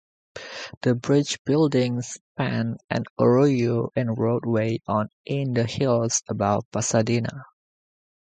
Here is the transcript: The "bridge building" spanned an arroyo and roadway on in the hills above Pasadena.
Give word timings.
The 0.81 0.95
"bridge 0.95 1.37
building" 1.43 2.01
spanned 2.01 2.79
an 2.89 3.03
arroyo 3.19 3.91
and 3.95 4.17
roadway 4.17 4.79
on 4.87 5.09
in 5.27 5.53
the 5.53 5.65
hills 5.67 6.23
above 6.27 6.63
Pasadena. 6.71 7.45